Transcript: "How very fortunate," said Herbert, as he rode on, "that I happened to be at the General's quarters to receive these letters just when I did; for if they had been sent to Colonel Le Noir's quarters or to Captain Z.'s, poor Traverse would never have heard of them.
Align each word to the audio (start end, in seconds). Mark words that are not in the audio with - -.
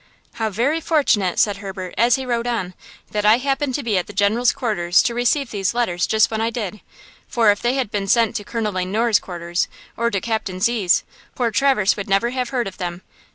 "How 0.41 0.49
very 0.49 0.81
fortunate," 0.81 1.37
said 1.37 1.57
Herbert, 1.57 1.93
as 1.95 2.15
he 2.15 2.25
rode 2.25 2.47
on, 2.47 2.73
"that 3.11 3.23
I 3.23 3.37
happened 3.37 3.75
to 3.75 3.83
be 3.83 3.99
at 3.99 4.07
the 4.07 4.13
General's 4.13 4.51
quarters 4.51 5.03
to 5.03 5.13
receive 5.13 5.51
these 5.51 5.75
letters 5.75 6.07
just 6.07 6.31
when 6.31 6.41
I 6.41 6.49
did; 6.49 6.81
for 7.27 7.51
if 7.51 7.61
they 7.61 7.75
had 7.75 7.91
been 7.91 8.07
sent 8.07 8.35
to 8.37 8.43
Colonel 8.43 8.73
Le 8.73 8.83
Noir's 8.83 9.19
quarters 9.19 9.67
or 9.95 10.09
to 10.09 10.19
Captain 10.19 10.59
Z.'s, 10.59 11.03
poor 11.35 11.51
Traverse 11.51 11.95
would 11.97 12.09
never 12.09 12.31
have 12.31 12.49
heard 12.49 12.67
of 12.67 12.79
them. 12.79 13.03